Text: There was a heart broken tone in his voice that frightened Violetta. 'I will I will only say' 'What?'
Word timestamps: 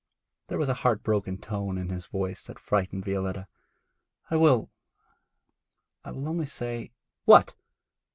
There 0.47 0.57
was 0.57 0.67
a 0.69 0.73
heart 0.81 1.03
broken 1.03 1.37
tone 1.37 1.77
in 1.77 1.89
his 1.89 2.07
voice 2.07 2.43
that 2.47 2.57
frightened 2.57 3.05
Violetta. 3.05 3.45
'I 4.31 4.35
will 4.37 4.71
I 6.03 6.09
will 6.09 6.27
only 6.27 6.47
say' 6.47 6.89
'What?' 7.25 7.53